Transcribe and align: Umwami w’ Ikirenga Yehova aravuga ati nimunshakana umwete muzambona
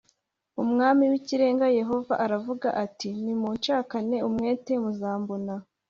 Umwami 0.63 1.03
w’ 1.11 1.13
Ikirenga 1.19 1.65
Yehova 1.79 2.13
aravuga 2.25 2.67
ati 2.83 3.09
nimunshakana 3.23 4.17
umwete 4.27 4.71
muzambona 4.83 5.53